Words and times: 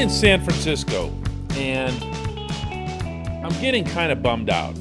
In 0.00 0.08
San 0.08 0.42
Francisco 0.42 1.12
and 1.56 1.94
I'm 3.44 3.52
getting 3.60 3.84
kind 3.84 4.10
of 4.10 4.22
bummed 4.22 4.48
out 4.48 4.72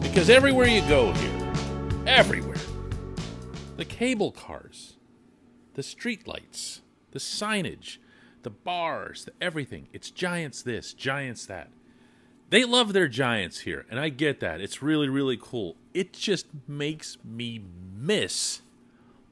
because 0.00 0.30
everywhere 0.30 0.68
you 0.68 0.82
go 0.82 1.12
here, 1.14 1.52
everywhere, 2.06 2.60
the 3.76 3.84
cable 3.84 4.30
cars, 4.30 4.94
the 5.74 5.82
street 5.82 6.28
lights, 6.28 6.82
the 7.10 7.18
signage, 7.18 7.98
the 8.44 8.50
bars, 8.50 9.24
the 9.24 9.32
everything, 9.40 9.88
it's 9.92 10.12
giants 10.12 10.62
this, 10.62 10.92
giants 10.94 11.44
that. 11.46 11.68
They 12.50 12.64
love 12.64 12.92
their 12.92 13.08
giants 13.08 13.58
here, 13.62 13.84
and 13.90 13.98
I 13.98 14.10
get 14.10 14.38
that. 14.38 14.60
It's 14.60 14.80
really, 14.80 15.08
really 15.08 15.38
cool. 15.42 15.74
It 15.92 16.12
just 16.12 16.46
makes 16.68 17.18
me 17.24 17.60
miss 17.98 18.60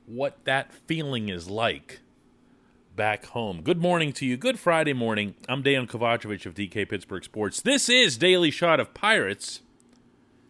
what 0.06 0.44
that 0.44 0.72
feeling 0.72 1.28
is 1.28 1.48
like 1.48 2.00
back 2.94 3.26
home. 3.26 3.62
Good 3.62 3.80
morning 3.80 4.12
to 4.14 4.26
you. 4.26 4.36
Good 4.36 4.58
Friday 4.58 4.92
morning. 4.92 5.34
I'm 5.48 5.62
Dan 5.62 5.86
Kovacevic 5.86 6.46
of 6.46 6.54
DK 6.54 6.88
Pittsburgh 6.88 7.24
Sports. 7.24 7.60
This 7.60 7.88
is 7.88 8.16
Daily 8.16 8.52
Shot 8.52 8.78
of 8.78 8.94
Pirates. 8.94 9.62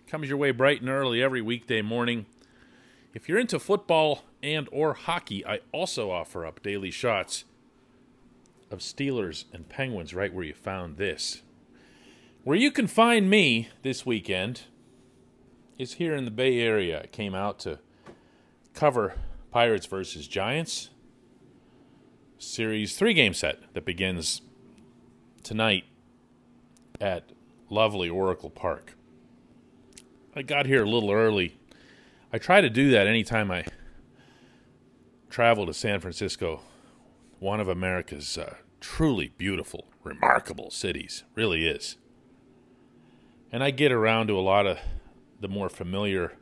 Comes 0.07 0.29
your 0.29 0.37
way 0.37 0.51
bright 0.51 0.81
and 0.81 0.91
early 0.91 1.23
every 1.23 1.41
weekday 1.41 1.81
morning. 1.81 2.27
If 3.15 3.29
you're 3.29 3.39
into 3.39 3.59
football 3.59 4.25
and 4.43 4.69
or 4.73 4.93
hockey, 4.93 5.47
I 5.47 5.61
also 5.73 6.11
offer 6.11 6.45
up 6.45 6.63
daily 6.63 6.91
shots 6.91 7.45
of 8.71 8.81
Steelers 8.81 9.45
and 9.53 9.69
Penguins 9.69 10.13
right 10.13 10.33
where 10.33 10.45
you 10.45 10.55
found 10.55 10.99
this. 10.99 11.43
Where 12.43 12.59
you 12.59 12.71
can 12.71 12.89
find 12.89 13.31
me 13.31 13.69
this 13.83 14.05
weekend 14.05 14.63
is 15.79 15.95
here 15.95 16.15
in 16.15 16.27
the 16.27 16.31
Bay 16.31 16.61
Area. 16.61 17.03
I 17.05 17.07
came 17.07 17.35
out 17.35 17.59
to 17.61 17.79
cover 18.75 19.15
Pirates 19.51 19.87
versus 19.87 20.29
Giants 20.29 20.91
series 22.39 22.97
three 22.97 23.15
game 23.15 23.35
set 23.35 23.75
that 23.75 23.85
begins 23.85 24.43
tonight 25.43 25.85
at 27.01 27.31
lovely 27.71 28.09
Oracle 28.09 28.51
Park. 28.51 28.95
I 30.35 30.43
got 30.43 30.67
here 30.67 30.83
a 30.83 30.89
little 30.89 31.11
early. 31.11 31.57
I 32.33 32.39
try 32.39 32.61
to 32.61 32.71
do 32.71 32.91
that 32.91 33.07
anytime 33.07 33.51
I 33.51 33.65
travel 35.31 35.67
to 35.67 35.75
San 35.75 36.01
Francisco, 36.01 36.63
one 37.39 37.61
of 37.61 37.69
America's 37.69 38.37
uh, 38.37 38.57
truly 38.81 39.33
beautiful, 39.37 39.87
remarkable 40.03 40.71
cities. 40.71 41.25
Really 41.35 41.67
is. 41.67 41.97
And 43.53 43.63
I 43.63 43.71
get 43.71 43.93
around 43.93 44.27
to 44.29 44.39
a 44.39 44.41
lot 44.41 44.67
of 44.67 44.79
the 45.41 45.49
more 45.49 45.69
familiar 45.69 46.37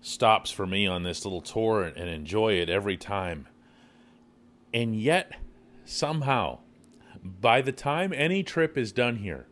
stops 0.00 0.50
for 0.50 0.66
me 0.66 0.86
on 0.86 1.02
this 1.02 1.24
little 1.24 1.40
tour 1.40 1.84
and 1.84 2.08
enjoy 2.08 2.54
it 2.54 2.68
every 2.68 2.96
time. 2.96 3.46
And 4.74 5.00
yet, 5.00 5.36
somehow, 5.84 6.58
by 7.22 7.62
the 7.62 7.70
time 7.70 8.12
any 8.12 8.42
trip 8.42 8.76
is 8.76 8.90
done 8.90 9.18
here, 9.18 9.46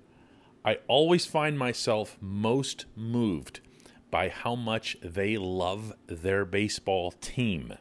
I 0.65 0.79
always 0.89 1.27
find 1.27 1.57
myself 1.57 2.19
most 2.21 2.87
moved 2.97 3.61
by 4.11 4.29
how 4.29 4.57
much 4.57 4.97
they 5.01 5.39
love 5.39 5.93
their 6.09 6.45
baseball 6.45 7.13
team. 7.13 7.75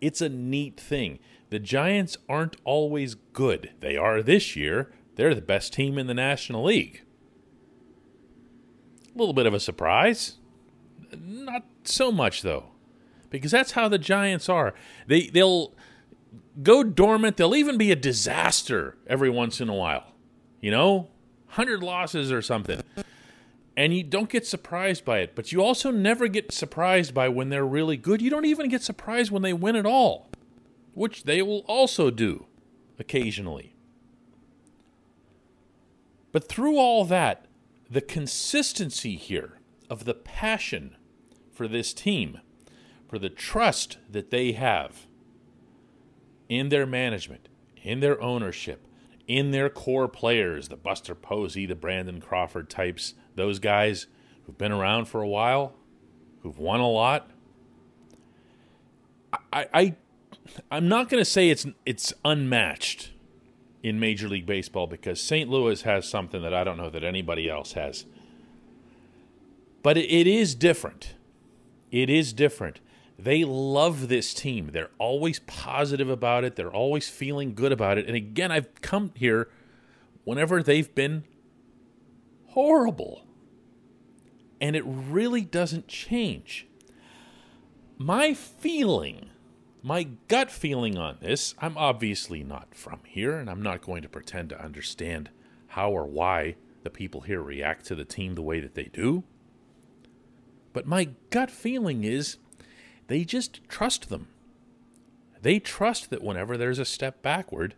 It's 0.00 0.20
a 0.20 0.28
neat 0.28 0.78
thing. 0.78 1.20
The 1.50 1.60
Giants 1.60 2.16
aren't 2.28 2.56
always 2.64 3.14
good. 3.14 3.70
They 3.80 3.96
are 3.96 4.20
this 4.20 4.56
year. 4.56 4.92
They're 5.14 5.34
the 5.34 5.40
best 5.40 5.72
team 5.72 5.96
in 5.96 6.08
the 6.08 6.14
National 6.14 6.64
League. 6.64 7.02
A 9.14 9.18
little 9.18 9.32
bit 9.32 9.46
of 9.46 9.54
a 9.54 9.60
surprise. 9.60 10.36
Not 11.16 11.64
so 11.84 12.12
much, 12.12 12.42
though 12.42 12.72
because 13.30 13.50
that's 13.50 13.72
how 13.72 13.88
the 13.88 13.98
Giants 13.98 14.48
are. 14.48 14.74
They 15.06 15.28
they'll 15.28 15.74
go 16.62 16.82
dormant. 16.82 17.36
They'll 17.36 17.56
even 17.56 17.78
be 17.78 17.90
a 17.90 17.96
disaster 17.96 18.96
every 19.06 19.30
once 19.30 19.60
in 19.60 19.68
a 19.68 19.74
while. 19.74 20.12
You 20.60 20.70
know, 20.70 21.08
hundred 21.48 21.82
losses 21.82 22.32
or 22.32 22.42
something, 22.42 22.82
and 23.76 23.94
you 23.94 24.02
don't 24.02 24.28
get 24.28 24.46
surprised 24.46 25.04
by 25.04 25.18
it. 25.18 25.34
But 25.34 25.52
you 25.52 25.62
also 25.62 25.90
never 25.90 26.28
get 26.28 26.52
surprised 26.52 27.14
by 27.14 27.28
when 27.28 27.48
they're 27.48 27.66
really 27.66 27.96
good. 27.96 28.20
You 28.20 28.30
don't 28.30 28.44
even 28.44 28.68
get 28.68 28.82
surprised 28.82 29.30
when 29.30 29.42
they 29.42 29.52
win 29.52 29.76
at 29.76 29.86
all, 29.86 30.30
which 30.94 31.24
they 31.24 31.42
will 31.42 31.64
also 31.68 32.10
do 32.10 32.46
occasionally. 32.98 33.74
But 36.32 36.48
through 36.48 36.76
all 36.76 37.04
that, 37.06 37.46
the 37.90 38.00
consistency 38.00 39.16
here 39.16 39.58
of 39.88 40.04
the 40.04 40.14
passion 40.14 40.96
for 41.50 41.66
this 41.66 41.94
team 41.94 42.40
for 43.08 43.18
the 43.18 43.30
trust 43.30 43.98
that 44.10 44.30
they 44.30 44.52
have 44.52 45.06
in 46.48 46.68
their 46.68 46.86
management, 46.86 47.48
in 47.82 48.00
their 48.00 48.20
ownership, 48.20 48.86
in 49.26 49.50
their 49.50 49.68
core 49.68 50.08
players, 50.08 50.68
the 50.68 50.76
Buster 50.76 51.14
Posey, 51.14 51.66
the 51.66 51.74
Brandon 51.74 52.20
Crawford 52.20 52.70
types, 52.70 53.14
those 53.34 53.58
guys 53.58 54.06
who've 54.44 54.58
been 54.58 54.72
around 54.72 55.06
for 55.06 55.22
a 55.22 55.28
while, 55.28 55.74
who've 56.42 56.58
won 56.58 56.80
a 56.80 56.88
lot. 56.88 57.30
I, 59.52 59.66
I 59.72 59.96
I'm 60.70 60.88
not 60.88 61.08
going 61.08 61.20
to 61.20 61.28
say 61.28 61.50
it's 61.50 61.66
it's 61.84 62.12
unmatched 62.24 63.10
in 63.82 64.00
Major 64.00 64.28
League 64.28 64.46
Baseball 64.46 64.86
because 64.86 65.20
St. 65.20 65.48
Louis 65.48 65.82
has 65.82 66.08
something 66.08 66.42
that 66.42 66.54
I 66.54 66.64
don't 66.64 66.76
know 66.76 66.90
that 66.90 67.04
anybody 67.04 67.48
else 67.48 67.72
has. 67.72 68.06
But 69.82 69.96
it, 69.96 70.10
it 70.10 70.26
is 70.26 70.54
different. 70.54 71.14
It 71.90 72.10
is 72.10 72.32
different. 72.32 72.80
They 73.18 73.44
love 73.44 74.08
this 74.08 74.32
team. 74.32 74.70
They're 74.72 74.90
always 74.98 75.40
positive 75.40 76.08
about 76.08 76.44
it. 76.44 76.54
They're 76.54 76.72
always 76.72 77.08
feeling 77.08 77.54
good 77.54 77.72
about 77.72 77.98
it. 77.98 78.06
And 78.06 78.14
again, 78.14 78.52
I've 78.52 78.80
come 78.80 79.10
here 79.16 79.48
whenever 80.24 80.62
they've 80.62 80.94
been 80.94 81.24
horrible. 82.48 83.26
And 84.60 84.76
it 84.76 84.84
really 84.86 85.42
doesn't 85.42 85.88
change. 85.88 86.68
My 87.96 88.34
feeling, 88.34 89.30
my 89.82 90.04
gut 90.28 90.50
feeling 90.50 90.96
on 90.96 91.18
this, 91.20 91.56
I'm 91.58 91.76
obviously 91.76 92.44
not 92.44 92.74
from 92.74 93.00
here, 93.04 93.36
and 93.36 93.50
I'm 93.50 93.62
not 93.62 93.82
going 93.82 94.02
to 94.02 94.08
pretend 94.08 94.50
to 94.50 94.64
understand 94.64 95.30
how 95.68 95.90
or 95.90 96.06
why 96.06 96.54
the 96.84 96.90
people 96.90 97.22
here 97.22 97.42
react 97.42 97.86
to 97.86 97.96
the 97.96 98.04
team 98.04 98.34
the 98.34 98.42
way 98.42 98.60
that 98.60 98.74
they 98.74 98.84
do. 98.84 99.24
But 100.72 100.86
my 100.86 101.10
gut 101.30 101.50
feeling 101.50 102.04
is 102.04 102.36
they 103.08 103.24
just 103.24 103.66
trust 103.68 104.08
them. 104.08 104.28
They 105.42 105.58
trust 105.58 106.10
that 106.10 106.22
whenever 106.22 106.56
there's 106.56 106.78
a 106.78 106.84
step 106.84 107.22
backward, 107.22 107.74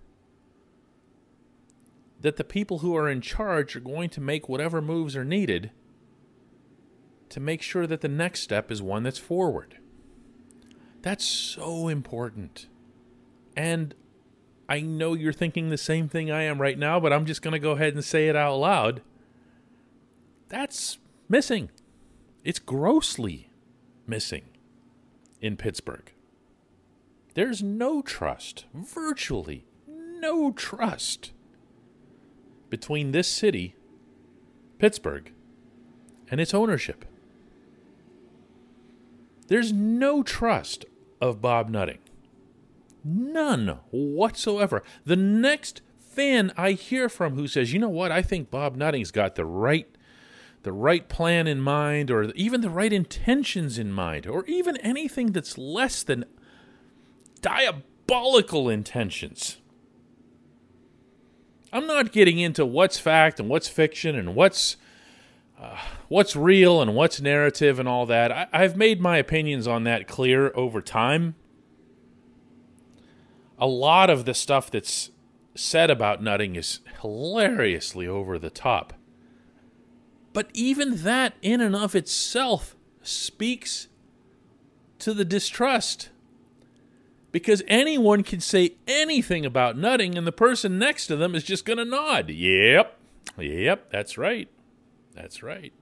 that 2.20 2.36
the 2.36 2.44
people 2.44 2.78
who 2.78 2.94
are 2.96 3.08
in 3.08 3.20
charge 3.20 3.74
are 3.74 3.80
going 3.80 4.10
to 4.10 4.20
make 4.20 4.48
whatever 4.48 4.82
moves 4.82 5.16
are 5.16 5.24
needed 5.24 5.70
to 7.30 7.40
make 7.40 7.62
sure 7.62 7.86
that 7.86 8.00
the 8.00 8.08
next 8.08 8.40
step 8.40 8.70
is 8.70 8.82
one 8.82 9.04
that's 9.04 9.18
forward. 9.18 9.78
That's 11.00 11.24
so 11.24 11.88
important. 11.88 12.66
And 13.56 13.94
I 14.68 14.80
know 14.80 15.14
you're 15.14 15.32
thinking 15.32 15.70
the 15.70 15.78
same 15.78 16.08
thing 16.08 16.30
I 16.30 16.42
am 16.42 16.60
right 16.60 16.78
now, 16.78 16.98
but 16.98 17.12
I'm 17.12 17.24
just 17.24 17.40
going 17.40 17.52
to 17.52 17.58
go 17.58 17.72
ahead 17.72 17.94
and 17.94 18.04
say 18.04 18.28
it 18.28 18.36
out 18.36 18.56
loud. 18.56 19.00
That's 20.48 20.98
missing. 21.28 21.70
It's 22.42 22.58
grossly 22.58 23.50
missing 24.06 24.49
in 25.40 25.56
Pittsburgh. 25.56 26.12
There's 27.34 27.62
no 27.62 28.02
trust, 28.02 28.66
virtually 28.74 29.64
no 30.20 30.52
trust 30.52 31.32
between 32.68 33.12
this 33.12 33.28
city, 33.28 33.74
Pittsburgh, 34.78 35.32
and 36.30 36.40
its 36.40 36.54
ownership. 36.54 37.04
There's 39.48 39.72
no 39.72 40.22
trust 40.22 40.84
of 41.20 41.40
Bob 41.40 41.68
Nutting. 41.68 41.98
None 43.02 43.80
whatsoever. 43.90 44.84
The 45.04 45.16
next 45.16 45.82
fan 45.98 46.52
I 46.56 46.72
hear 46.72 47.08
from 47.08 47.34
who 47.34 47.48
says, 47.48 47.72
you 47.72 47.80
know 47.80 47.88
what, 47.88 48.12
I 48.12 48.22
think 48.22 48.50
Bob 48.50 48.76
Nutting's 48.76 49.10
got 49.10 49.34
the 49.34 49.44
right 49.44 49.88
the 50.62 50.72
right 50.72 51.08
plan 51.08 51.46
in 51.46 51.60
mind 51.60 52.10
or 52.10 52.24
even 52.34 52.60
the 52.60 52.70
right 52.70 52.92
intentions 52.92 53.78
in 53.78 53.92
mind 53.92 54.26
or 54.26 54.44
even 54.46 54.76
anything 54.78 55.32
that's 55.32 55.56
less 55.56 56.02
than 56.02 56.24
diabolical 57.40 58.68
intentions. 58.68 59.58
I'm 61.72 61.86
not 61.86 62.12
getting 62.12 62.38
into 62.38 62.66
what's 62.66 62.98
fact 62.98 63.40
and 63.40 63.48
what's 63.48 63.68
fiction 63.68 64.16
and 64.16 64.34
what's 64.34 64.76
uh, 65.58 65.76
what's 66.08 66.34
real 66.34 66.80
and 66.80 66.94
what's 66.94 67.20
narrative 67.20 67.78
and 67.78 67.88
all 67.88 68.06
that. 68.06 68.32
I, 68.32 68.46
I've 68.52 68.76
made 68.76 69.00
my 69.00 69.18
opinions 69.18 69.68
on 69.68 69.84
that 69.84 70.08
clear 70.08 70.52
over 70.54 70.80
time. 70.80 71.34
A 73.58 73.66
lot 73.66 74.08
of 74.08 74.24
the 74.24 74.32
stuff 74.32 74.70
that's 74.70 75.10
said 75.54 75.90
about 75.90 76.22
Nutting 76.22 76.56
is 76.56 76.80
hilariously 77.02 78.06
over 78.06 78.38
the 78.38 78.48
top. 78.48 78.94
But 80.32 80.48
even 80.54 81.02
that, 81.02 81.34
in 81.42 81.60
and 81.60 81.74
of 81.74 81.94
itself, 81.94 82.76
speaks 83.02 83.88
to 85.00 85.14
the 85.14 85.24
distrust 85.24 86.10
because 87.32 87.62
anyone 87.66 88.22
can 88.22 88.40
say 88.40 88.74
anything 88.86 89.46
about 89.46 89.76
Nutting 89.76 90.16
and 90.16 90.26
the 90.26 90.32
person 90.32 90.78
next 90.78 91.06
to 91.06 91.16
them 91.16 91.34
is 91.34 91.44
just 91.44 91.64
going 91.64 91.78
to 91.78 91.84
nod. 91.84 92.28
Yep. 92.28 92.96
Yep, 93.38 93.90
that's 93.90 94.18
right. 94.18 94.48
That's 95.14 95.42
right. 95.42 95.72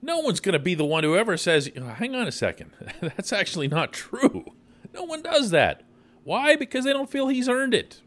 No 0.00 0.18
one's 0.18 0.40
going 0.40 0.54
to 0.54 0.58
be 0.58 0.74
the 0.74 0.84
one 0.84 1.04
who 1.04 1.16
ever 1.16 1.36
says, 1.36 1.70
oh, 1.76 1.86
hang 1.86 2.14
on 2.14 2.26
a 2.26 2.32
second, 2.32 2.72
that's 3.00 3.32
actually 3.32 3.68
not 3.68 3.92
true. 3.92 4.44
No 4.92 5.04
one 5.04 5.22
does 5.22 5.50
that. 5.50 5.82
Why? 6.24 6.56
Because 6.56 6.84
they 6.84 6.92
don't 6.92 7.10
feel 7.10 7.28
he's 7.28 7.48
earned 7.48 7.74
it. 7.74 8.00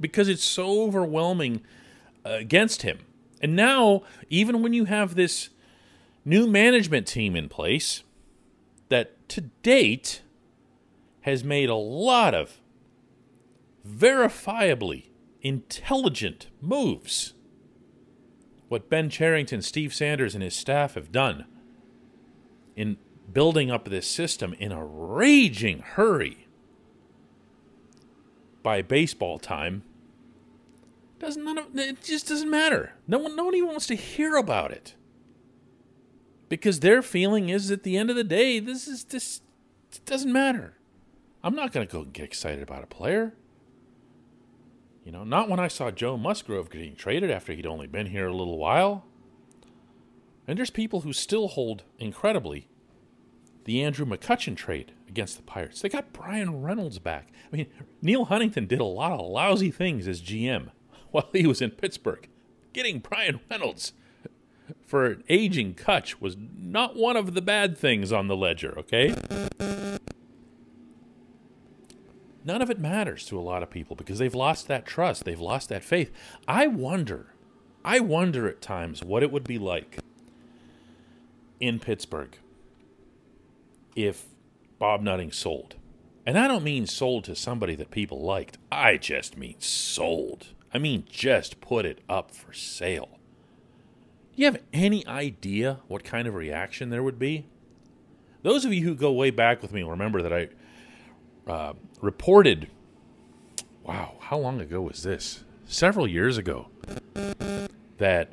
Because 0.00 0.28
it's 0.28 0.44
so 0.44 0.82
overwhelming 0.82 1.62
uh, 2.24 2.30
against 2.30 2.82
him. 2.82 2.98
And 3.44 3.54
now, 3.54 4.04
even 4.30 4.62
when 4.62 4.72
you 4.72 4.86
have 4.86 5.16
this 5.16 5.50
new 6.24 6.46
management 6.46 7.06
team 7.06 7.36
in 7.36 7.50
place 7.50 8.02
that 8.88 9.28
to 9.28 9.42
date 9.42 10.22
has 11.20 11.44
made 11.44 11.68
a 11.68 11.74
lot 11.74 12.34
of 12.34 12.62
verifiably 13.86 15.10
intelligent 15.42 16.46
moves. 16.62 17.34
What 18.68 18.88
Ben 18.88 19.10
Cherington, 19.10 19.60
Steve 19.60 19.92
Sanders, 19.92 20.34
and 20.34 20.42
his 20.42 20.56
staff 20.56 20.94
have 20.94 21.12
done 21.12 21.44
in 22.74 22.96
building 23.30 23.70
up 23.70 23.90
this 23.90 24.06
system 24.06 24.54
in 24.54 24.72
a 24.72 24.82
raging 24.82 25.80
hurry 25.80 26.48
by 28.62 28.80
baseball 28.80 29.38
time 29.38 29.82
doesn't 31.18 31.44
none 31.44 31.58
of, 31.58 31.76
it 31.78 32.02
just 32.02 32.28
doesn't 32.28 32.50
matter. 32.50 32.94
No 33.06 33.18
one 33.18 33.54
even 33.54 33.68
wants 33.68 33.86
to 33.86 33.94
hear 33.94 34.36
about 34.36 34.70
it. 34.70 34.94
Because 36.48 36.80
their 36.80 37.02
feeling 37.02 37.48
is 37.48 37.70
at 37.70 37.82
the 37.82 37.96
end 37.96 38.10
of 38.10 38.16
the 38.16 38.24
day, 38.24 38.60
this 38.60 38.86
is 38.86 39.04
this 39.04 39.40
doesn't 40.04 40.32
matter. 40.32 40.76
I'm 41.42 41.54
not 41.54 41.72
gonna 41.72 41.86
go 41.86 42.04
get 42.04 42.24
excited 42.24 42.62
about 42.62 42.84
a 42.84 42.86
player. 42.86 43.34
You 45.04 45.12
know, 45.12 45.24
not 45.24 45.48
when 45.48 45.60
I 45.60 45.68
saw 45.68 45.90
Joe 45.90 46.16
Musgrove 46.16 46.70
getting 46.70 46.96
traded 46.96 47.30
after 47.30 47.52
he'd 47.52 47.66
only 47.66 47.86
been 47.86 48.06
here 48.06 48.26
a 48.26 48.34
little 48.34 48.58
while. 48.58 49.04
And 50.46 50.58
there's 50.58 50.70
people 50.70 51.02
who 51.02 51.12
still 51.12 51.48
hold, 51.48 51.84
incredibly, 51.98 52.68
the 53.64 53.82
Andrew 53.82 54.06
McCutchen 54.06 54.56
trade 54.56 54.92
against 55.08 55.36
the 55.36 55.42
Pirates. 55.42 55.80
They 55.80 55.88
got 55.88 56.12
Bryan 56.12 56.62
Reynolds 56.62 56.98
back. 56.98 57.32
I 57.52 57.56
mean, 57.56 57.66
Neil 58.02 58.26
Huntington 58.26 58.66
did 58.66 58.80
a 58.80 58.84
lot 58.84 59.12
of 59.12 59.26
lousy 59.26 59.70
things 59.70 60.06
as 60.06 60.20
GM 60.20 60.70
while 61.14 61.28
he 61.32 61.46
was 61.46 61.62
in 61.62 61.70
Pittsburgh. 61.70 62.28
Getting 62.72 62.98
Bryan 62.98 63.38
Reynolds 63.48 63.92
for 64.84 65.06
an 65.06 65.22
aging 65.28 65.74
Cutch 65.74 66.20
was 66.20 66.36
not 66.58 66.96
one 66.96 67.16
of 67.16 67.34
the 67.34 67.42
bad 67.42 67.78
things 67.78 68.10
on 68.10 68.26
the 68.26 68.36
ledger, 68.36 68.76
okay? 68.78 69.14
none 72.44 72.60
of 72.60 72.68
it 72.68 72.78
matters 72.78 73.24
to 73.26 73.38
a 73.38 73.40
lot 73.40 73.62
of 73.62 73.70
people 73.70 73.96
because 73.96 74.18
they've 74.18 74.34
lost 74.34 74.68
that 74.68 74.84
trust, 74.84 75.24
they've 75.24 75.40
lost 75.40 75.68
that 75.68 75.84
faith. 75.84 76.10
I 76.46 76.66
wonder, 76.66 77.28
I 77.84 78.00
wonder 78.00 78.48
at 78.48 78.60
times 78.60 79.02
what 79.02 79.22
it 79.22 79.32
would 79.32 79.44
be 79.44 79.58
like 79.58 79.98
in 81.60 81.78
Pittsburgh 81.78 82.36
if 83.96 84.26
Bob 84.78 85.00
Nutting 85.00 85.32
sold. 85.32 85.76
And 86.26 86.38
I 86.38 86.48
don't 86.48 86.64
mean 86.64 86.86
sold 86.86 87.24
to 87.24 87.34
somebody 87.34 87.74
that 87.76 87.90
people 87.90 88.20
liked. 88.20 88.58
I 88.72 88.96
just 88.96 89.36
mean 89.36 89.56
sold. 89.60 90.48
I 90.74 90.78
mean 90.78 91.04
just 91.08 91.60
put 91.60 91.86
it 91.86 92.00
up 92.08 92.32
for 92.32 92.52
sale. 92.52 93.18
Do 94.34 94.42
you 94.42 94.46
have 94.46 94.60
any 94.72 95.06
idea 95.06 95.78
what 95.86 96.02
kind 96.02 96.26
of 96.26 96.34
reaction 96.34 96.90
there 96.90 97.02
would 97.02 97.18
be? 97.18 97.46
Those 98.42 98.64
of 98.64 98.74
you 98.74 98.82
who 98.84 98.94
go 98.96 99.12
way 99.12 99.30
back 99.30 99.62
with 99.62 99.72
me 99.72 99.84
remember 99.84 100.20
that 100.20 100.32
I 100.32 100.48
uh, 101.50 101.72
reported, 102.00 102.68
wow, 103.84 104.16
how 104.20 104.36
long 104.38 104.60
ago 104.60 104.82
was 104.82 105.04
this? 105.04 105.44
Several 105.66 106.08
years 106.08 106.36
ago, 106.36 106.68
that 107.98 108.32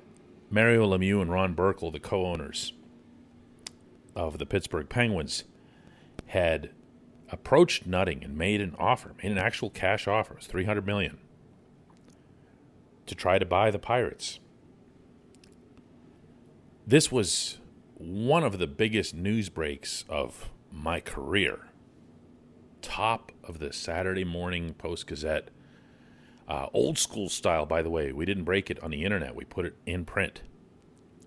Mario 0.49 0.85
Lemieux 0.85 1.21
and 1.21 1.31
Ron 1.31 1.55
Burkle, 1.55 1.91
the 1.91 1.99
co 1.99 2.25
owners 2.25 2.73
of 4.15 4.39
the 4.39 4.45
Pittsburgh 4.45 4.89
Penguins, 4.89 5.43
had 6.25 6.71
approached 7.31 7.85
Nutting 7.85 8.23
and 8.23 8.35
made 8.35 8.59
an 8.59 8.75
offer, 8.79 9.13
made 9.23 9.31
an 9.31 9.37
actual 9.37 9.69
cash 9.69 10.07
offer, 10.07 10.33
it 10.33 10.39
was 10.39 10.47
300 10.47 10.85
million, 10.85 11.19
to 13.11 13.15
try 13.15 13.37
to 13.37 13.45
buy 13.45 13.69
the 13.69 13.77
Pirates. 13.77 14.39
This 16.87 17.11
was 17.11 17.57
one 17.95 18.45
of 18.45 18.57
the 18.57 18.67
biggest 18.67 19.13
news 19.13 19.49
breaks 19.49 20.05
of 20.07 20.49
my 20.71 21.01
career 21.01 21.67
top 22.81 23.33
of 23.43 23.59
the 23.59 23.73
Saturday 23.73 24.23
Morning 24.23 24.73
Post 24.75 25.07
Gazette. 25.07 25.49
Uh, 26.47 26.67
old 26.73 26.97
school 26.97 27.27
style, 27.27 27.65
by 27.65 27.81
the 27.81 27.89
way. 27.89 28.13
We 28.13 28.23
didn't 28.25 28.45
break 28.45 28.71
it 28.71 28.81
on 28.81 28.91
the 28.91 29.03
internet, 29.03 29.35
we 29.35 29.43
put 29.43 29.65
it 29.65 29.75
in 29.85 30.05
print. 30.05 30.41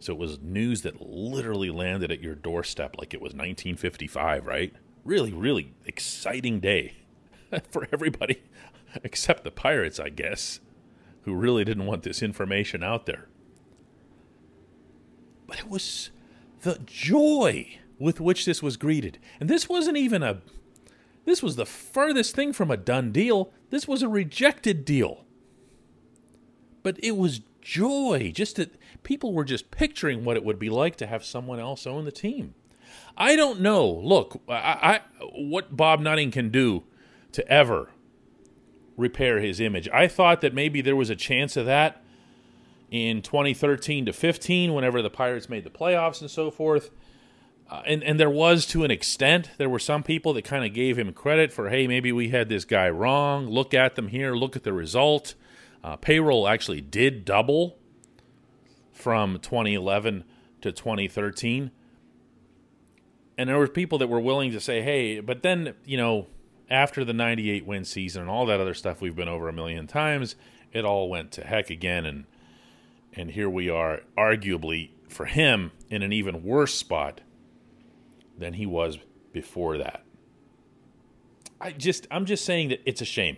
So 0.00 0.14
it 0.14 0.18
was 0.18 0.40
news 0.40 0.80
that 0.82 1.02
literally 1.02 1.70
landed 1.70 2.10
at 2.10 2.22
your 2.22 2.34
doorstep 2.34 2.96
like 2.98 3.12
it 3.12 3.20
was 3.20 3.34
1955, 3.34 4.46
right? 4.46 4.72
Really, 5.04 5.34
really 5.34 5.74
exciting 5.84 6.60
day 6.60 6.94
for 7.70 7.86
everybody 7.92 8.42
except 9.04 9.44
the 9.44 9.50
pirates, 9.50 10.00
I 10.00 10.08
guess, 10.08 10.60
who 11.24 11.34
really 11.34 11.64
didn't 11.64 11.86
want 11.86 12.02
this 12.02 12.22
information 12.22 12.82
out 12.82 13.06
there. 13.06 13.28
But 15.46 15.58
it 15.58 15.68
was 15.68 16.10
the 16.62 16.80
joy 16.86 17.78
with 17.98 18.20
which 18.20 18.44
this 18.44 18.62
was 18.62 18.76
greeted. 18.76 19.18
And 19.40 19.48
this 19.48 19.68
wasn't 19.68 19.96
even 19.96 20.22
a 20.22 20.40
this 21.24 21.42
was 21.42 21.56
the 21.56 21.66
furthest 21.66 22.34
thing 22.34 22.52
from 22.52 22.70
a 22.70 22.76
done 22.76 23.10
deal. 23.10 23.52
This 23.70 23.88
was 23.88 24.02
a 24.02 24.08
rejected 24.08 24.84
deal. 24.84 25.24
But 26.82 26.98
it 27.02 27.16
was 27.16 27.40
joy, 27.62 28.30
just 28.34 28.56
that 28.56 28.76
people 29.02 29.32
were 29.32 29.44
just 29.44 29.70
picturing 29.70 30.24
what 30.24 30.36
it 30.36 30.44
would 30.44 30.58
be 30.58 30.68
like 30.68 30.96
to 30.96 31.06
have 31.06 31.24
someone 31.24 31.58
else 31.58 31.86
own 31.86 32.04
the 32.04 32.12
team. 32.12 32.54
I 33.16 33.36
don't 33.36 33.60
know. 33.60 33.88
Look, 33.88 34.42
I, 34.48 34.52
I 34.52 35.00
what 35.34 35.76
Bob 35.76 36.00
Nutting 36.00 36.30
can 36.30 36.50
do 36.50 36.84
to 37.32 37.48
ever 37.48 37.90
repair 38.96 39.40
his 39.40 39.60
image. 39.60 39.88
I 39.92 40.08
thought 40.08 40.40
that 40.40 40.54
maybe 40.54 40.80
there 40.80 40.96
was 40.96 41.10
a 41.10 41.16
chance 41.16 41.56
of 41.56 41.66
that 41.66 42.02
in 42.90 43.22
2013 43.22 44.06
to 44.06 44.12
15 44.12 44.72
whenever 44.72 45.02
the 45.02 45.10
Pirates 45.10 45.48
made 45.48 45.64
the 45.64 45.70
playoffs 45.70 46.20
and 46.20 46.30
so 46.30 46.50
forth. 46.50 46.90
Uh, 47.70 47.82
and 47.86 48.04
and 48.04 48.20
there 48.20 48.30
was 48.30 48.66
to 48.66 48.84
an 48.84 48.90
extent 48.90 49.50
there 49.56 49.70
were 49.70 49.78
some 49.78 50.02
people 50.02 50.34
that 50.34 50.44
kind 50.44 50.66
of 50.66 50.74
gave 50.74 50.98
him 50.98 51.10
credit 51.14 51.50
for 51.50 51.70
hey 51.70 51.86
maybe 51.86 52.12
we 52.12 52.28
had 52.28 52.50
this 52.50 52.62
guy 52.62 52.90
wrong 52.90 53.48
look 53.48 53.72
at 53.72 53.94
them 53.94 54.08
here 54.08 54.34
look 54.34 54.54
at 54.54 54.64
the 54.64 54.72
result 54.72 55.34
uh, 55.82 55.96
payroll 55.96 56.46
actually 56.46 56.82
did 56.82 57.24
double 57.24 57.78
from 58.92 59.38
2011 59.38 60.24
to 60.60 60.72
2013 60.72 61.70
and 63.38 63.48
there 63.48 63.56
were 63.56 63.66
people 63.66 63.96
that 63.96 64.08
were 64.08 64.20
willing 64.20 64.52
to 64.52 64.60
say 64.60 64.82
hey 64.82 65.18
but 65.20 65.42
then 65.42 65.72
you 65.86 65.96
know 65.96 66.26
after 66.74 67.04
the 67.04 67.12
98 67.12 67.64
win 67.64 67.84
season 67.84 68.22
and 68.22 68.30
all 68.30 68.44
that 68.46 68.60
other 68.60 68.74
stuff 68.74 69.00
we've 69.00 69.16
been 69.16 69.28
over 69.28 69.48
a 69.48 69.52
million 69.52 69.86
times 69.86 70.36
it 70.72 70.84
all 70.84 71.08
went 71.08 71.30
to 71.32 71.42
heck 71.42 71.70
again 71.70 72.04
and 72.04 72.24
and 73.16 73.30
here 73.30 73.48
we 73.48 73.70
are 73.70 74.00
arguably 74.18 74.90
for 75.08 75.26
him 75.26 75.70
in 75.88 76.02
an 76.02 76.12
even 76.12 76.42
worse 76.42 76.74
spot 76.74 77.20
than 78.36 78.54
he 78.54 78.66
was 78.66 78.98
before 79.32 79.78
that. 79.78 80.04
I 81.60 81.70
just 81.70 82.06
I'm 82.10 82.26
just 82.26 82.44
saying 82.44 82.70
that 82.70 82.80
it's 82.84 83.00
a 83.00 83.04
shame. 83.04 83.36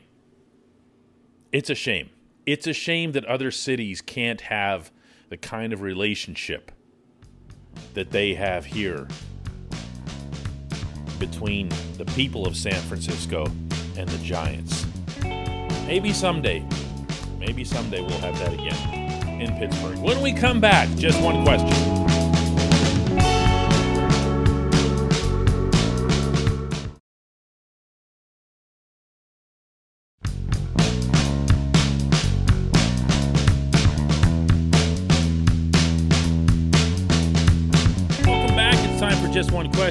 It's 1.52 1.70
a 1.70 1.74
shame. 1.74 2.10
It's 2.46 2.66
a 2.66 2.72
shame 2.72 3.12
that 3.12 3.24
other 3.26 3.50
cities 3.50 4.00
can't 4.00 4.40
have 4.42 4.90
the 5.28 5.36
kind 5.36 5.72
of 5.72 5.82
relationship 5.82 6.72
that 7.94 8.10
they 8.10 8.34
have 8.34 8.64
here 8.64 9.06
between 11.18 11.68
the 11.98 12.04
people 12.14 12.46
of 12.46 12.56
San 12.56 12.80
Francisco 12.82 13.46
and 13.96 14.08
the 14.08 14.18
Giants. 14.18 14.86
Maybe 15.86 16.12
someday, 16.12 16.64
maybe 17.38 17.64
someday 17.64 18.00
we'll 18.00 18.18
have 18.18 18.38
that 18.38 18.52
again 18.52 19.40
in 19.40 19.52
Pittsburgh. 19.58 19.98
When 19.98 20.20
we 20.20 20.32
come 20.32 20.60
back, 20.60 20.88
just 20.96 21.20
one 21.22 21.44
question. 21.44 22.05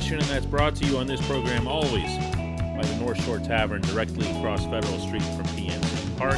Question, 0.05 0.21
and 0.21 0.29
that's 0.29 0.45
brought 0.45 0.75
to 0.75 0.85
you 0.85 0.99
on 0.99 1.07
this 1.07 1.25
program 1.25 1.67
always 1.67 2.15
by 2.35 2.83
the 2.83 2.95
North 2.99 3.19
Shore 3.25 3.39
Tavern, 3.39 3.81
directly 3.81 4.29
across 4.37 4.63
Federal 4.65 4.99
Street 4.99 5.23
from 5.23 5.45
PNC 5.45 6.15
Park. 6.15 6.35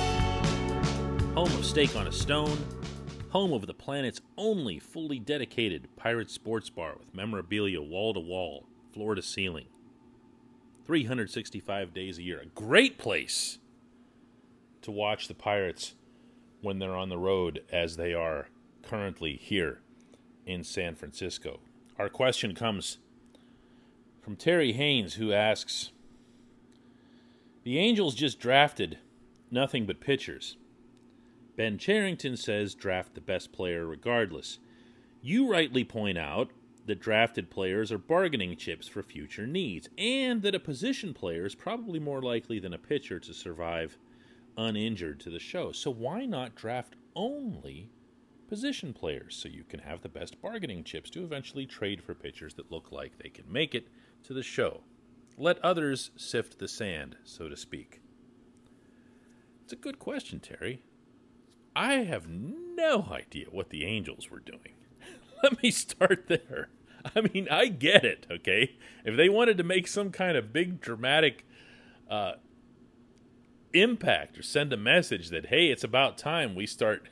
Home 1.35 1.51
of 1.51 1.65
Steak 1.65 1.93
on 1.93 2.07
a 2.07 2.11
Stone, 2.13 2.57
home 3.27 3.51
of 3.51 3.67
the 3.67 3.73
planet's 3.73 4.21
only 4.37 4.79
fully 4.79 5.19
dedicated 5.19 5.93
pirate 5.97 6.31
sports 6.31 6.69
bar 6.69 6.95
with 6.97 7.13
memorabilia 7.13 7.81
wall 7.81 8.13
to 8.13 8.21
wall, 8.21 8.65
floor 8.93 9.15
to 9.15 9.21
ceiling. 9.21 9.65
365 10.85 11.93
days 11.93 12.17
a 12.17 12.23
year. 12.23 12.39
A 12.39 12.45
great 12.45 12.97
place 12.97 13.57
to 14.81 14.91
watch 14.91 15.27
the 15.27 15.33
Pirates 15.33 15.93
when 16.61 16.79
they're 16.79 16.95
on 16.95 17.09
the 17.09 17.17
road 17.17 17.65
as 17.69 17.97
they 17.97 18.13
are 18.13 18.47
currently 18.81 19.35
here 19.35 19.81
in 20.45 20.63
San 20.63 20.95
Francisco. 20.95 21.59
Our 21.99 22.07
question 22.07 22.55
comes 22.55 22.99
from 24.27 24.35
Terry 24.35 24.73
Haynes, 24.73 25.13
who 25.13 25.31
asks 25.31 25.93
The 27.63 27.79
Angels 27.79 28.13
just 28.13 28.41
drafted 28.41 28.97
nothing 29.49 29.85
but 29.85 30.01
pitchers. 30.01 30.57
Ben 31.55 31.77
Cherington 31.77 32.35
says 32.35 32.75
draft 32.75 33.15
the 33.15 33.21
best 33.21 33.53
player 33.53 33.87
regardless. 33.87 34.59
You 35.21 35.49
rightly 35.49 35.85
point 35.85 36.17
out 36.17 36.51
that 36.87 36.99
drafted 36.99 37.49
players 37.49 37.89
are 37.89 37.97
bargaining 37.97 38.57
chips 38.57 38.85
for 38.85 39.01
future 39.01 39.47
needs, 39.47 39.87
and 39.97 40.41
that 40.41 40.55
a 40.55 40.59
position 40.59 41.13
player 41.13 41.45
is 41.45 41.55
probably 41.55 41.97
more 41.97 42.21
likely 42.21 42.59
than 42.59 42.73
a 42.73 42.77
pitcher 42.77 43.21
to 43.21 43.33
survive 43.33 43.97
uninjured 44.57 45.21
to 45.21 45.29
the 45.29 45.39
show. 45.39 45.71
So 45.71 45.89
why 45.89 46.25
not 46.25 46.53
draft 46.53 46.97
only 47.15 47.91
position 48.49 48.91
players 48.91 49.37
so 49.37 49.47
you 49.47 49.63
can 49.63 49.79
have 49.79 50.01
the 50.01 50.09
best 50.09 50.41
bargaining 50.41 50.83
chips 50.83 51.09
to 51.11 51.23
eventually 51.23 51.65
trade 51.65 52.03
for 52.03 52.13
pitchers 52.13 52.55
that 52.55 52.69
look 52.73 52.91
like 52.91 53.17
they 53.17 53.29
can 53.29 53.49
make 53.49 53.73
it 53.73 53.87
to 54.23 54.33
the 54.33 54.43
show? 54.43 54.81
Let 55.37 55.63
others 55.63 56.11
sift 56.15 56.59
the 56.59 56.67
sand, 56.67 57.17
so 57.23 57.47
to 57.47 57.55
speak. 57.55 58.01
It's 59.63 59.73
a 59.73 59.75
good 59.75 59.99
question, 59.99 60.39
Terry. 60.39 60.83
I 61.75 61.95
have 61.95 62.27
no 62.27 63.07
idea 63.11 63.47
what 63.51 63.69
the 63.69 63.85
Angels 63.85 64.31
were 64.31 64.39
doing. 64.39 64.73
Let 65.43 65.61
me 65.61 65.69
start 65.71 66.27
there. 66.27 66.69
I 67.15 67.21
mean, 67.21 67.47
I 67.51 67.67
get 67.67 68.03
it, 68.03 68.25
okay? 68.31 68.77
If 69.05 69.15
they 69.15 69.29
wanted 69.29 69.57
to 69.57 69.63
make 69.63 69.87
some 69.87 70.09
kind 70.11 70.35
of 70.35 70.51
big 70.51 70.81
dramatic 70.81 71.45
uh, 72.09 72.33
impact 73.73 74.39
or 74.39 74.43
send 74.43 74.73
a 74.73 74.77
message 74.77 75.29
that, 75.29 75.47
hey, 75.47 75.67
it's 75.67 75.83
about 75.83 76.17
time 76.17 76.55
we 76.55 76.65
start 76.65 77.07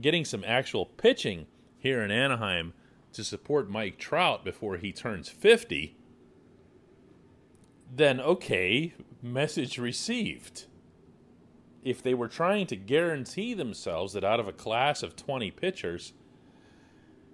getting 0.00 0.24
some 0.24 0.42
actual 0.46 0.86
pitching 0.86 1.46
here 1.78 2.02
in 2.02 2.10
Anaheim 2.10 2.72
to 3.12 3.24
support 3.24 3.70
Mike 3.70 3.98
Trout 3.98 4.44
before 4.44 4.76
he 4.76 4.92
turns 4.92 5.28
50, 5.28 5.96
then 7.94 8.20
okay, 8.20 8.94
message 9.22 9.78
received. 9.78 10.64
If 11.82 12.02
they 12.02 12.14
were 12.14 12.28
trying 12.28 12.66
to 12.68 12.76
guarantee 12.76 13.54
themselves 13.54 14.12
that 14.12 14.24
out 14.24 14.40
of 14.40 14.48
a 14.48 14.52
class 14.52 15.02
of 15.02 15.16
20 15.16 15.50
pitchers, 15.50 16.12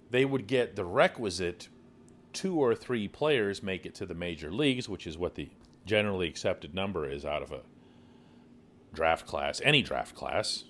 they 0.09 0.25
would 0.25 0.47
get 0.47 0.75
the 0.75 0.85
requisite 0.85 1.69
two 2.33 2.55
or 2.55 2.75
three 2.75 3.07
players 3.07 3.63
make 3.63 3.85
it 3.85 3.95
to 3.95 4.05
the 4.05 4.13
major 4.13 4.51
leagues, 4.51 4.89
which 4.89 5.07
is 5.07 5.17
what 5.17 5.35
the 5.35 5.49
generally 5.85 6.27
accepted 6.27 6.73
number 6.73 7.09
is 7.09 7.25
out 7.25 7.41
of 7.41 7.51
a 7.51 7.61
draft 8.93 9.25
class, 9.25 9.61
any 9.63 9.81
draft 9.81 10.15
class. 10.15 10.65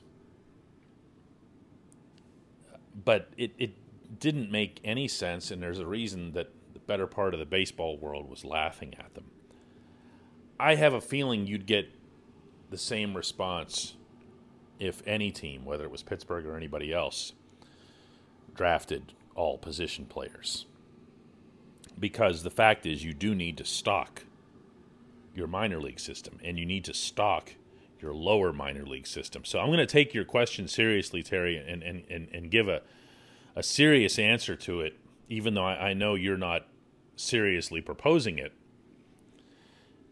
But 3.04 3.30
it, 3.38 3.52
it 3.58 3.74
didn't 4.18 4.52
make 4.52 4.80
any 4.84 5.08
sense, 5.08 5.52
and 5.52 5.62
there's 5.62 5.80
a 5.80 5.86
reason 5.86 6.32
that 6.34 6.50
the 6.74 6.80
better 6.80 7.08
part 7.08 7.34
of 7.34 7.40
the 7.40 7.46
baseball 7.46 7.98
world 7.98 8.30
was 8.30 8.44
laughing 8.44 8.96
at 8.98 9.14
them. 9.14 9.26
I 10.60 10.76
have 10.76 10.94
a 10.94 11.02
feeling 11.02 11.46
you'd 11.46 11.66
get 11.66 11.90
the 12.70 12.78
same 12.78 13.16
response 13.16 13.96
if 14.80 15.02
any 15.06 15.32
team, 15.32 15.66
whether 15.66 15.84
it 15.84 15.92
was 15.92 16.04
Pittsburgh 16.04 16.46
or 16.46 16.56
anybody 16.56 16.94
else, 16.94 17.34
drafted 18.56 19.14
all 19.36 19.58
position 19.58 20.06
players. 20.06 20.66
Because 22.00 22.44
the 22.44 22.50
fact 22.50 22.86
is, 22.86 23.04
you 23.04 23.14
do 23.14 23.36
need 23.36 23.58
to 23.58 23.66
stock 23.66 24.24
your 25.36 25.48
minor 25.48 25.80
league 25.80 26.00
system, 26.00 26.40
and 26.44 26.58
you 26.58 26.66
need 26.66 26.86
to 26.86 26.94
stock 26.94 27.54
your 28.02 28.14
lower 28.14 28.54
minor 28.54 28.86
league 28.86 29.08
system. 29.08 29.44
So 29.44 29.60
I'm 29.60 29.68
going 29.68 29.80
to 29.80 29.86
take 29.86 30.14
your 30.14 30.26
question 30.26 30.68
seriously, 30.68 31.22
Terry, 31.24 31.58
and, 31.58 31.84
and, 31.84 32.04
and, 32.10 32.30
and 32.32 32.50
give 32.50 32.68
a, 32.68 32.82
a 33.56 33.64
serious 33.64 34.20
answer 34.20 34.56
to 34.56 34.82
it, 34.82 34.98
even 35.28 35.54
though 35.54 35.66
I, 35.66 35.90
I 35.90 35.94
know 35.94 36.16
you're 36.16 36.38
not 36.38 36.68
seriously 37.16 37.82
proposing 37.82 38.38
it. 38.38 38.54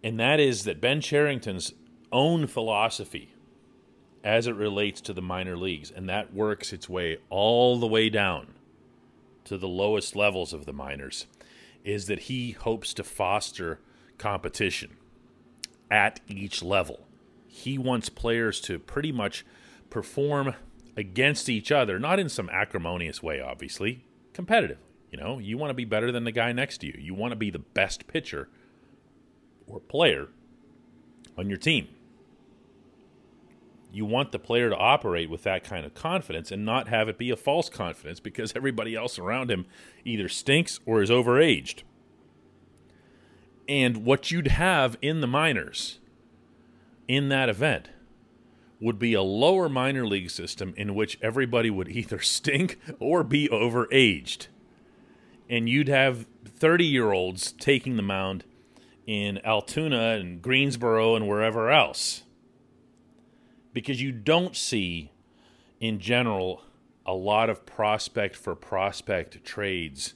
And 0.04 0.20
that 0.20 0.40
is 0.40 0.64
that 0.64 0.82
Ben 0.82 1.02
Cherington's 1.02 1.74
own 2.12 2.48
philosophy 2.48 3.34
as 4.24 4.48
it 4.48 4.56
relates 4.56 5.00
to 5.02 5.14
the 5.14 5.22
minor 5.22 5.56
leagues, 5.56 5.90
and 5.92 6.10
that 6.10 6.34
works 6.34 6.74
its 6.74 6.90
way 6.90 7.18
all 7.30 7.80
the 7.80 7.88
way 7.88 8.10
down 8.10 8.48
to 9.46 9.58
the 9.58 9.68
lowest 9.68 10.16
levels 10.16 10.54
of 10.54 10.66
the 10.66 10.74
minors, 10.74 11.28
is 11.84 12.08
that 12.08 12.24
he 12.24 12.52
hopes 12.52 12.94
to 12.94 13.04
foster 13.04 13.80
competition 14.18 14.98
at 15.90 16.20
each 16.28 16.62
level. 16.62 17.08
He 17.48 17.78
wants 17.78 18.10
players 18.10 18.60
to 18.62 18.80
pretty 18.80 19.12
much 19.12 19.46
perform 19.90 20.56
against 20.98 21.48
each 21.48 21.72
other, 21.72 22.00
not 22.00 22.20
in 22.20 22.28
some 22.28 22.50
acrimonious 22.50 23.24
way, 23.24 23.40
obviously, 23.40 24.04
competitively. 24.34 24.78
You 25.12 25.18
know, 25.18 25.40
you 25.40 25.58
want 25.58 25.70
to 25.70 25.74
be 25.74 25.86
better 25.86 26.12
than 26.12 26.26
the 26.26 26.34
guy 26.34 26.52
next 26.52 26.80
to 26.80 26.88
you. 26.88 26.96
You 27.00 27.14
want 27.14 27.32
to 27.32 27.38
be 27.38 27.50
the 27.50 27.60
best 27.60 28.08
pitcher 28.08 28.50
or 29.66 29.80
player 29.80 30.28
on 31.38 31.48
your 31.48 31.58
team 31.58 31.88
you 33.92 34.06
want 34.06 34.32
the 34.32 34.40
player 34.40 34.70
to 34.70 34.76
operate 34.76 35.30
with 35.30 35.44
that 35.44 35.64
kind 35.64 35.86
of 35.86 35.94
confidence 35.94 36.52
and 36.52 36.66
not 36.66 36.88
have 36.88 37.08
it 37.08 37.18
be 37.18 37.30
a 37.30 37.36
false 37.36 37.70
confidence 37.70 38.20
because 38.20 38.54
everybody 38.56 38.96
else 38.96 39.18
around 39.18 39.50
him 39.50 39.66
either 40.06 40.30
stinks 40.30 40.80
or 40.86 41.02
is 41.02 41.10
overaged. 41.10 41.84
And 43.68 44.06
what 44.06 44.32
you'd 44.32 44.48
have 44.48 44.98
in 45.02 45.22
the 45.22 45.28
minors 45.28 46.00
in 47.08 47.30
that 47.30 47.50
event 47.50 47.90
would 48.80 49.00
be 49.00 49.14
a 49.14 49.22
lower 49.22 49.68
minor 49.68 50.06
league 50.06 50.30
system 50.30 50.74
in 50.78 50.94
which 50.94 51.18
everybody 51.22 51.70
would 51.70 51.90
either 51.90 52.20
stink 52.22 52.80
or 53.00 53.24
be 53.24 53.48
overaged. 53.50 54.48
And 55.50 55.70
you'd 55.70 55.88
have 55.88 56.28
30 56.46 56.86
year 56.86 57.12
olds 57.12 57.54
taking 57.54 57.96
the 57.96 58.04
mound 58.04 58.44
in 59.06 59.40
Altoona 59.46 60.18
and 60.20 60.42
Greensboro 60.42 61.16
and 61.16 61.28
wherever 61.28 61.72
else 61.72 62.24
because 63.78 64.02
you 64.02 64.12
don't 64.12 64.56
see, 64.56 65.12
in 65.80 66.00
general, 66.00 66.64
a 67.06 67.14
lot 67.14 67.48
of 67.48 67.64
prospect 67.64 68.36
for 68.36 68.56
prospect 68.56 69.46
trades 69.46 70.16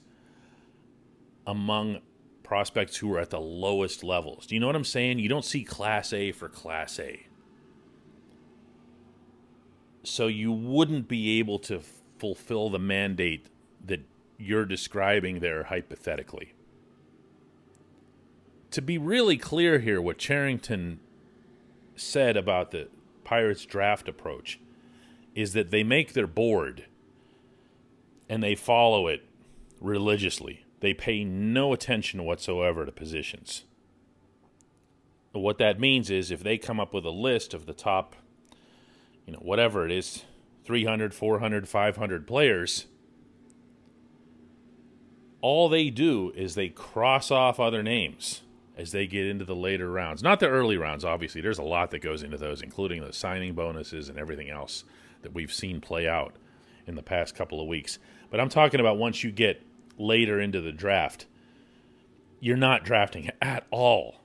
among 1.46 2.00
prospects 2.42 2.96
who 2.96 3.14
are 3.14 3.20
at 3.20 3.30
the 3.30 3.40
lowest 3.40 4.02
levels. 4.02 4.46
Do 4.46 4.56
you 4.56 4.60
know 4.60 4.66
what 4.66 4.74
I'm 4.74 4.84
saying? 4.84 5.20
You 5.20 5.28
don't 5.28 5.44
see 5.44 5.62
Class 5.62 6.12
A 6.12 6.32
for 6.32 6.48
Class 6.48 6.98
A. 6.98 7.26
So 10.02 10.26
you 10.26 10.52
wouldn't 10.52 11.08
be 11.08 11.38
able 11.38 11.58
to 11.60 11.80
fulfill 12.18 12.70
the 12.70 12.78
mandate 12.78 13.46
that 13.84 14.00
you're 14.38 14.64
describing 14.64 15.40
there 15.40 15.64
hypothetically. 15.64 16.54
To 18.72 18.82
be 18.82 18.98
really 18.98 19.36
clear 19.36 19.78
here, 19.78 20.00
what 20.00 20.18
Cherington 20.18 21.00
said 21.94 22.36
about 22.36 22.70
the 22.70 22.88
Pirates 23.24 23.64
draft 23.64 24.08
approach 24.08 24.58
is 25.34 25.52
that 25.52 25.70
they 25.70 25.84
make 25.84 26.12
their 26.12 26.26
board 26.26 26.86
and 28.28 28.42
they 28.42 28.54
follow 28.54 29.06
it 29.06 29.24
religiously. 29.80 30.64
They 30.80 30.94
pay 30.94 31.22
no 31.22 31.72
attention 31.72 32.24
whatsoever 32.24 32.84
to 32.86 32.92
positions. 32.92 33.64
What 35.32 35.58
that 35.58 35.80
means 35.80 36.10
is 36.10 36.30
if 36.30 36.42
they 36.42 36.58
come 36.58 36.80
up 36.80 36.92
with 36.92 37.04
a 37.04 37.10
list 37.10 37.54
of 37.54 37.66
the 37.66 37.72
top, 37.72 38.16
you 39.26 39.32
know, 39.32 39.40
whatever 39.40 39.84
it 39.84 39.92
is, 39.92 40.24
300, 40.64 41.14
400, 41.14 41.68
500 41.68 42.26
players, 42.26 42.86
all 45.40 45.68
they 45.68 45.90
do 45.90 46.32
is 46.36 46.54
they 46.54 46.68
cross 46.68 47.30
off 47.30 47.58
other 47.58 47.82
names 47.82 48.42
as 48.76 48.92
they 48.92 49.06
get 49.06 49.26
into 49.26 49.44
the 49.44 49.56
later 49.56 49.90
rounds. 49.90 50.22
Not 50.22 50.40
the 50.40 50.48
early 50.48 50.76
rounds, 50.76 51.04
obviously. 51.04 51.40
There's 51.40 51.58
a 51.58 51.62
lot 51.62 51.90
that 51.90 51.98
goes 51.98 52.22
into 52.22 52.38
those, 52.38 52.62
including 52.62 53.04
the 53.04 53.12
signing 53.12 53.54
bonuses 53.54 54.08
and 54.08 54.18
everything 54.18 54.50
else 54.50 54.84
that 55.22 55.34
we've 55.34 55.52
seen 55.52 55.80
play 55.80 56.08
out 56.08 56.36
in 56.86 56.94
the 56.94 57.02
past 57.02 57.34
couple 57.34 57.60
of 57.60 57.66
weeks. 57.66 57.98
But 58.30 58.40
I'm 58.40 58.48
talking 58.48 58.80
about 58.80 58.98
once 58.98 59.22
you 59.22 59.30
get 59.30 59.62
later 59.98 60.40
into 60.40 60.60
the 60.60 60.72
draft, 60.72 61.26
you're 62.40 62.56
not 62.56 62.84
drafting 62.84 63.30
at 63.40 63.66
all 63.70 64.16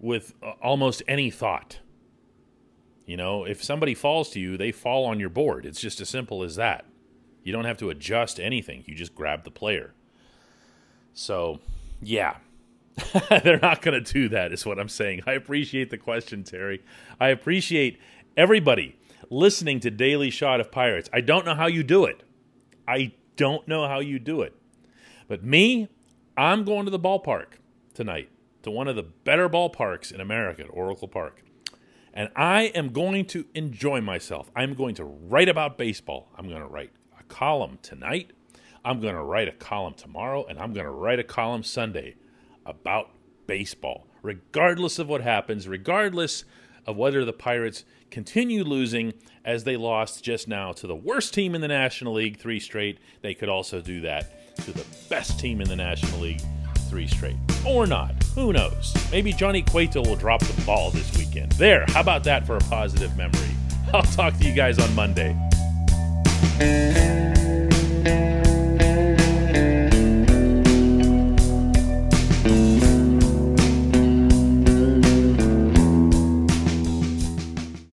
with 0.00 0.34
uh, 0.42 0.52
almost 0.62 1.02
any 1.06 1.30
thought. 1.30 1.78
You 3.06 3.16
know, 3.16 3.44
if 3.44 3.62
somebody 3.62 3.94
falls 3.94 4.30
to 4.30 4.40
you, 4.40 4.56
they 4.56 4.72
fall 4.72 5.04
on 5.04 5.20
your 5.20 5.28
board. 5.30 5.64
It's 5.64 5.80
just 5.80 6.00
as 6.00 6.08
simple 6.08 6.42
as 6.42 6.56
that. 6.56 6.84
You 7.42 7.52
don't 7.52 7.64
have 7.64 7.78
to 7.78 7.90
adjust 7.90 8.40
anything, 8.40 8.84
you 8.86 8.94
just 8.94 9.14
grab 9.14 9.44
the 9.44 9.50
player. 9.50 9.94
So, 11.14 11.60
yeah, 12.02 12.36
They're 13.44 13.60
not 13.60 13.82
going 13.82 14.02
to 14.02 14.12
do 14.12 14.28
that, 14.30 14.52
is 14.52 14.64
what 14.64 14.78
I'm 14.78 14.88
saying. 14.88 15.22
I 15.26 15.32
appreciate 15.32 15.90
the 15.90 15.98
question, 15.98 16.44
Terry. 16.44 16.82
I 17.20 17.28
appreciate 17.28 18.00
everybody 18.36 18.96
listening 19.28 19.80
to 19.80 19.90
Daily 19.90 20.30
Shot 20.30 20.60
of 20.60 20.70
Pirates. 20.70 21.10
I 21.12 21.20
don't 21.20 21.44
know 21.44 21.54
how 21.54 21.66
you 21.66 21.82
do 21.82 22.04
it. 22.04 22.22
I 22.88 23.12
don't 23.36 23.66
know 23.68 23.86
how 23.86 24.00
you 24.00 24.18
do 24.18 24.40
it. 24.42 24.54
But 25.28 25.44
me, 25.44 25.88
I'm 26.36 26.64
going 26.64 26.84
to 26.86 26.90
the 26.90 26.98
ballpark 26.98 27.58
tonight 27.92 28.30
to 28.62 28.70
one 28.70 28.88
of 28.88 28.96
the 28.96 29.02
better 29.02 29.48
ballparks 29.48 30.12
in 30.12 30.20
America, 30.20 30.64
Oracle 30.64 31.08
Park. 31.08 31.42
And 32.16 32.30
I 32.34 32.72
am 32.74 32.94
going 32.94 33.26
to 33.26 33.44
enjoy 33.54 34.00
myself. 34.00 34.50
I'm 34.56 34.72
going 34.72 34.94
to 34.94 35.04
write 35.04 35.50
about 35.50 35.76
baseball. 35.76 36.30
I'm 36.38 36.48
going 36.48 36.62
to 36.62 36.66
write 36.66 36.90
a 37.20 37.22
column 37.24 37.78
tonight. 37.82 38.30
I'm 38.86 39.02
going 39.02 39.14
to 39.14 39.22
write 39.22 39.48
a 39.48 39.52
column 39.52 39.92
tomorrow. 39.92 40.46
And 40.46 40.58
I'm 40.58 40.72
going 40.72 40.86
to 40.86 40.90
write 40.90 41.18
a 41.18 41.24
column 41.24 41.62
Sunday 41.62 42.16
about 42.64 43.10
baseball, 43.46 44.06
regardless 44.22 44.98
of 44.98 45.08
what 45.08 45.20
happens, 45.20 45.68
regardless 45.68 46.44
of 46.86 46.96
whether 46.96 47.22
the 47.22 47.34
Pirates 47.34 47.84
continue 48.10 48.64
losing 48.64 49.12
as 49.44 49.64
they 49.64 49.76
lost 49.76 50.24
just 50.24 50.48
now 50.48 50.72
to 50.72 50.86
the 50.86 50.96
worst 50.96 51.34
team 51.34 51.54
in 51.54 51.60
the 51.60 51.68
National 51.68 52.14
League, 52.14 52.38
three 52.38 52.60
straight. 52.60 52.98
They 53.20 53.34
could 53.34 53.50
also 53.50 53.82
do 53.82 54.00
that 54.00 54.56
to 54.64 54.72
the 54.72 54.86
best 55.10 55.38
team 55.38 55.60
in 55.60 55.68
the 55.68 55.76
National 55.76 56.20
League, 56.20 56.40
three 56.88 57.06
straight. 57.06 57.36
Or 57.66 57.86
not. 57.86 58.14
Who 58.34 58.52
knows? 58.52 58.94
Maybe 59.10 59.32
Johnny 59.32 59.62
Cueto 59.62 60.02
will 60.02 60.16
drop 60.16 60.40
the 60.40 60.62
ball 60.62 60.90
this 60.90 61.16
weekend. 61.16 61.52
There, 61.52 61.84
how 61.88 62.00
about 62.00 62.24
that 62.24 62.46
for 62.46 62.56
a 62.56 62.60
positive 62.60 63.16
memory? 63.16 63.50
I'll 63.94 64.02
talk 64.02 64.36
to 64.38 64.44
you 64.44 64.54
guys 64.54 64.78
on 64.78 64.94
Monday. 64.94 65.34